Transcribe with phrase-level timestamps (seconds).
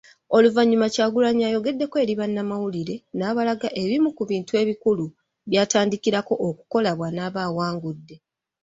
[0.35, 5.05] Oluvannyuma Kyagulanyi ayogeddeko eri bannamawulire n'abalaga ebimu ku bintu ebikulu
[5.49, 8.15] by'atandikirako okukola bwanaaba awangudde.